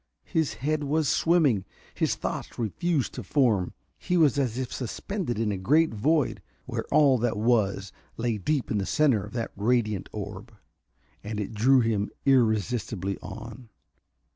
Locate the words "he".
3.99-4.17